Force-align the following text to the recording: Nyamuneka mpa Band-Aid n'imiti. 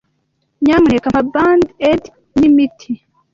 Nyamuneka 0.63 1.07
mpa 1.13 1.21
Band-Aid 1.31 2.03
n'imiti. 2.37 2.91